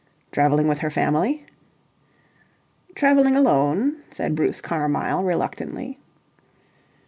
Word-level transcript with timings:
"Travelling 0.31 0.67
with 0.67 0.79
her 0.79 0.89
family?" 0.89 1.45
"Travelling 2.95 3.35
alone," 3.35 3.97
said 4.09 4.33
Bruce 4.35 4.59
Carmyle, 4.59 5.23
reluctantly. 5.23 5.99